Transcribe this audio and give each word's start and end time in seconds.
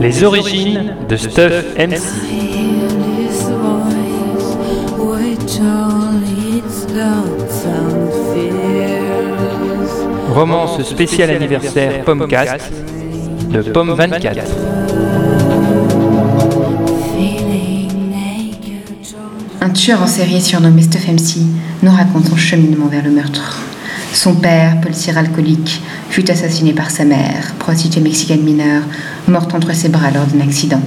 Les 0.00 0.22
origines 0.22 0.94
de 1.08 1.16
Stuff 1.16 1.64
MC. 1.76 2.00
Romance 10.32 10.82
spéciale 10.82 11.30
anniversaire 11.30 12.04
Pommecast 12.04 12.72
de 13.50 13.62
Pomme 13.62 13.94
24. 13.94 14.44
Un 19.66 19.70
tueur 19.70 20.00
en 20.00 20.06
série 20.06 20.40
surnommé 20.40 20.80
Stuff 20.80 21.08
MC 21.08 21.38
nous 21.82 21.90
raconte 21.90 22.28
son 22.28 22.36
cheminement 22.36 22.86
vers 22.86 23.02
le 23.02 23.10
meurtre. 23.10 23.62
Son 24.12 24.36
père, 24.36 24.80
policier 24.80 25.12
alcoolique, 25.18 25.82
fut 26.08 26.30
assassiné 26.30 26.72
par 26.72 26.88
sa 26.88 27.04
mère, 27.04 27.52
prostituée 27.58 28.00
mexicaine 28.00 28.44
mineure, 28.44 28.84
morte 29.26 29.52
entre 29.56 29.74
ses 29.74 29.88
bras 29.88 30.12
lors 30.12 30.26
d'un 30.26 30.46
accident. 30.46 30.80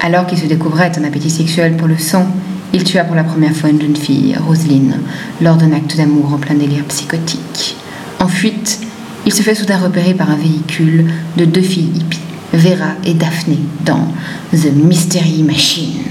Alors 0.00 0.28
qu'il 0.28 0.38
se 0.38 0.46
découvrait 0.46 0.92
un 0.96 1.02
appétit 1.02 1.30
sexuel 1.30 1.76
pour 1.76 1.88
le 1.88 1.98
sang, 1.98 2.28
il 2.72 2.84
tua 2.84 3.02
pour 3.02 3.16
la 3.16 3.24
première 3.24 3.56
fois 3.56 3.70
une 3.70 3.82
jeune 3.82 3.96
fille, 3.96 4.36
Roselyne, 4.38 5.00
lors 5.40 5.56
d'un 5.56 5.72
acte 5.72 5.96
d'amour 5.96 6.32
en 6.32 6.38
plein 6.38 6.54
délire 6.54 6.84
psychotique. 6.84 7.74
En 8.20 8.28
fuite, 8.28 8.78
il 9.26 9.34
se 9.34 9.42
fait 9.42 9.56
soudain 9.56 9.78
repérer 9.78 10.14
par 10.14 10.30
un 10.30 10.36
véhicule 10.36 11.06
de 11.36 11.44
deux 11.44 11.60
filles 11.60 11.90
hippies, 11.96 12.20
Vera 12.52 12.92
et 13.04 13.14
Daphné, 13.14 13.58
dans 13.84 14.06
The 14.52 14.72
Mystery 14.76 15.42
Machine. 15.42 16.04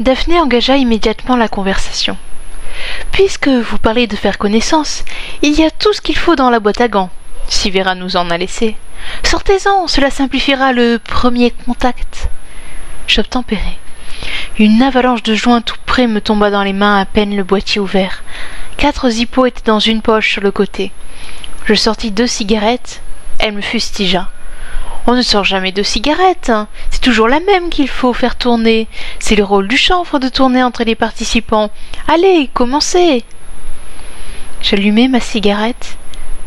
Daphné 0.00 0.40
engagea 0.40 0.76
immédiatement 0.76 1.36
la 1.36 1.48
conversation. 1.48 2.16
Puisque 3.10 3.48
vous 3.48 3.78
parlez 3.78 4.06
de 4.06 4.16
faire 4.16 4.38
connaissance, 4.38 5.04
il 5.42 5.52
y 5.52 5.64
a 5.64 5.70
tout 5.70 5.92
ce 5.92 6.00
qu'il 6.00 6.16
faut 6.16 6.34
dans 6.34 6.50
la 6.50 6.60
boîte 6.60 6.80
à 6.80 6.88
gants, 6.88 7.10
si 7.46 7.70
Vera 7.70 7.94
nous 7.94 8.16
en 8.16 8.30
a 8.30 8.38
laissé. 8.38 8.76
Sortez-en, 9.22 9.86
cela 9.88 10.10
simplifiera 10.10 10.72
le 10.72 10.98
premier 10.98 11.50
contact. 11.66 12.30
J'obtempérai. 13.06 13.78
Une 14.58 14.82
avalanche 14.82 15.22
de 15.22 15.34
joints 15.34 15.60
tout 15.60 15.76
près 15.84 16.06
me 16.06 16.20
tomba 16.20 16.50
dans 16.50 16.62
les 16.62 16.72
mains 16.72 16.98
à 16.98 17.04
peine 17.04 17.36
le 17.36 17.44
boîtier 17.44 17.80
ouvert. 17.80 18.22
Quatre 18.78 19.10
zippos 19.10 19.46
étaient 19.46 19.66
dans 19.66 19.78
une 19.78 20.00
poche 20.00 20.30
sur 20.32 20.42
le 20.42 20.52
côté. 20.52 20.90
Je 21.66 21.74
sortis 21.74 22.10
deux 22.10 22.26
cigarettes. 22.26 23.02
Elle 23.38 23.52
me 23.52 23.60
fustigea. 23.60 24.28
On 25.06 25.14
ne 25.14 25.22
sort 25.22 25.44
jamais 25.44 25.72
de 25.72 25.82
cigarettes. 25.82 26.50
Hein. 26.50 26.68
C'est 26.90 27.00
toujours 27.00 27.28
la 27.28 27.40
même 27.40 27.70
qu'il 27.70 27.88
faut 27.88 28.12
faire 28.12 28.36
tourner. 28.36 28.86
C'est 29.18 29.36
le 29.36 29.44
rôle 29.44 29.66
du 29.66 29.76
chanvre 29.76 30.18
de 30.18 30.28
tourner 30.28 30.62
entre 30.62 30.84
les 30.84 30.94
participants. 30.94 31.70
Allez, 32.08 32.48
commencez. 32.54 33.24
J'allumai 34.60 35.08
ma 35.08 35.20
cigarette 35.20 35.98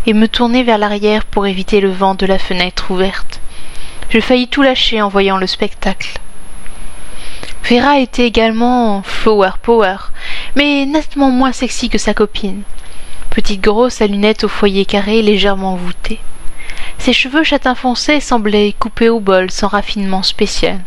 et 0.06 0.14
me 0.14 0.28
tournai 0.28 0.64
vers 0.64 0.78
l'arrière 0.78 1.26
pour 1.26 1.48
éviter 1.48 1.82
le 1.82 1.92
vent 1.92 2.16
de 2.16 2.26
la 2.26 2.40
fenêtre 2.40 2.92
ouverte. 2.92 3.42
Je 4.10 4.20
faillis 4.20 4.48
tout 4.48 4.62
lâcher 4.62 5.02
en 5.02 5.10
voyant 5.10 5.38
le 5.38 5.48
spectacle. 5.48 6.20
Vera 7.70 8.00
était 8.00 8.28
également 8.28 9.02
flower 9.02 9.52
power, 9.62 9.98
mais 10.56 10.86
nettement 10.86 11.32
moins 11.32 11.52
sexy 11.52 11.90
que 11.90 11.98
sa 11.98 12.14
copine. 12.14 12.62
Petite 13.32 13.62
grosse 13.62 14.02
à 14.02 14.08
lunettes 14.08 14.44
au 14.44 14.48
foyer 14.48 14.86
carré 14.86 15.22
légèrement 15.22 15.76
voûté. 15.76 16.20
Ses 17.06 17.14
cheveux 17.14 17.44
châtain 17.44 17.76
foncé 17.76 18.20
semblaient 18.20 18.74
coupés 18.80 19.10
au 19.10 19.20
bol 19.20 19.52
sans 19.52 19.68
raffinement 19.68 20.24
spécial. 20.24 20.80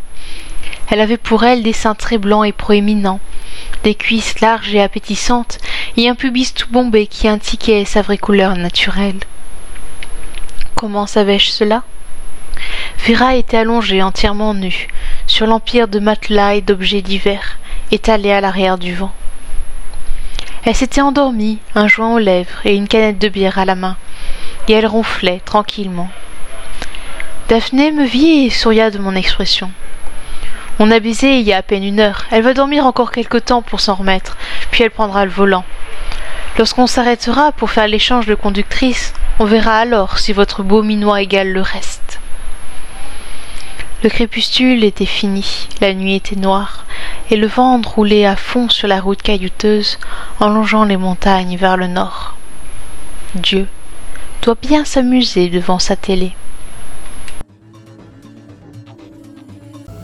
Elle 0.91 1.01
avait 1.01 1.17
pour 1.17 1.45
elle 1.45 1.63
des 1.63 1.73
seins 1.73 1.95
très 1.95 2.19
blancs 2.19 2.45
et 2.45 2.51
proéminents, 2.51 3.21
des 3.85 3.95
cuisses 3.95 4.41
larges 4.41 4.75
et 4.75 4.83
appétissantes, 4.83 5.59
et 5.97 6.09
un 6.09 6.17
pubis 6.17 6.53
tout 6.53 6.67
bombé 6.73 7.07
qui 7.07 7.29
indiquait 7.29 7.85
sa 7.85 8.03
vraie 8.03 8.19
couleur 8.19 8.57
naturelle. 8.57 9.21
Comment 10.75 11.07
savais-je 11.07 11.51
cela? 11.51 11.85
Vera 13.07 13.37
était 13.37 13.59
allongée 13.59 14.03
entièrement 14.03 14.55
nue, 14.55 14.89
sur 15.29 15.47
l'empire 15.47 15.87
de 15.87 16.01
matelas 16.01 16.57
et 16.57 16.63
d'objets 16.63 17.01
divers, 17.01 17.61
étalés 17.93 18.33
à 18.33 18.41
l'arrière 18.41 18.77
du 18.77 18.93
vent. 18.93 19.13
Elle 20.65 20.75
s'était 20.75 21.01
endormie, 21.01 21.61
un 21.77 21.87
joint 21.87 22.13
aux 22.13 22.19
lèvres 22.19 22.59
et 22.65 22.75
une 22.75 22.89
canette 22.89 23.21
de 23.21 23.29
bière 23.29 23.61
à 23.61 23.65
la 23.65 23.77
main, 23.77 23.97
et 24.69 24.73
elle 24.73 24.87
ronflait 24.87 25.41
tranquillement. 25.45 26.09
Daphné 27.49 27.93
me 27.93 28.05
vit 28.05 28.47
et 28.47 28.51
souria 28.51 28.91
de 28.91 28.99
mon 28.99 29.15
expression. 29.15 29.71
On 30.79 30.91
a 30.91 31.01
baisé 31.01 31.39
il 31.39 31.47
y 31.47 31.53
a 31.53 31.57
à 31.57 31.63
peine 31.63 31.83
une 31.83 31.99
heure. 31.99 32.27
Elle 32.31 32.43
va 32.43 32.55
dormir 32.55 32.87
encore 32.87 33.11
quelque 33.11 33.39
temps 33.39 33.63
pour 33.63 33.81
s'en 33.81 33.95
remettre, 33.95 34.37
puis 34.71 34.85
elle 34.85 34.91
prendra 34.91 35.25
le 35.25 35.31
volant. 35.31 35.65
Lorsqu'on 36.59 36.87
s'arrêtera 36.87 37.53
pour 37.53 37.71
faire 37.71 37.89
l'échange 37.89 38.27
de 38.27 38.35
conductrice, 38.35 39.15
on 39.39 39.45
verra 39.45 39.79
alors 39.79 40.19
si 40.19 40.33
votre 40.33 40.63
beau 40.63 40.83
minois 40.83 41.23
égale 41.23 41.53
le 41.53 41.63
reste. 41.63 42.21
Le 44.05 44.11
crépuscule 44.11 44.85
était 44.85 45.07
fini, 45.07 45.69
la 45.81 45.95
nuit 45.95 46.15
était 46.15 46.37
noire, 46.37 46.85
et 47.31 47.37
le 47.37 47.49
vent 47.49 47.81
roulait 47.81 48.27
à 48.27 48.37
fond 48.37 48.69
sur 48.69 48.87
la 48.87 49.01
route 49.01 49.23
caillouteuse, 49.23 49.99
en 50.39 50.49
longeant 50.49 50.85
les 50.85 50.97
montagnes 50.97 51.57
vers 51.57 51.77
le 51.77 51.89
nord. 51.89 52.37
Dieu 53.35 53.67
doit 54.43 54.57
bien 54.61 54.85
s'amuser 54.85 55.49
devant 55.49 55.79
sa 55.79 55.97
télé. 55.97 56.33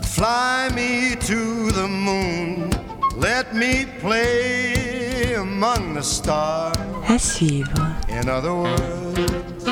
Fly 0.03 0.69
me 0.73 1.15
to 1.27 1.71
the 1.71 1.87
moon, 1.87 2.69
let 3.17 3.53
me 3.53 3.85
play 4.01 5.35
among 5.35 5.93
the 5.95 6.01
stars. 6.01 6.73
À 7.07 7.19
suivre. 7.19 7.69
In 8.09 8.29
other 8.29 8.53
words, 8.53 9.65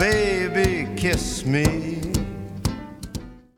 baby, 0.00 0.88
kiss 0.96 1.44
me 1.44 1.95